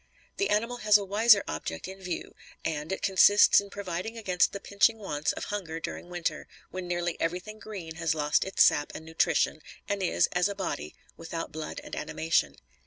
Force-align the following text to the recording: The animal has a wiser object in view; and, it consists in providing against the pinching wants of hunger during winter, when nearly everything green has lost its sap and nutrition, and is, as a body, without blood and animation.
The 0.37 0.49
animal 0.49 0.77
has 0.77 0.97
a 0.97 1.05
wiser 1.05 1.43
object 1.47 1.87
in 1.87 2.01
view; 2.01 2.33
and, 2.65 2.91
it 2.91 3.03
consists 3.03 3.61
in 3.61 3.69
providing 3.69 4.17
against 4.17 4.51
the 4.51 4.59
pinching 4.59 4.97
wants 4.97 5.31
of 5.31 5.43
hunger 5.43 5.79
during 5.79 6.09
winter, 6.09 6.47
when 6.71 6.87
nearly 6.87 7.21
everything 7.21 7.59
green 7.59 7.93
has 7.97 8.15
lost 8.15 8.43
its 8.43 8.63
sap 8.63 8.91
and 8.95 9.05
nutrition, 9.05 9.61
and 9.87 10.01
is, 10.01 10.27
as 10.31 10.49
a 10.49 10.55
body, 10.55 10.95
without 11.17 11.51
blood 11.51 11.79
and 11.83 11.95
animation. 11.95 12.55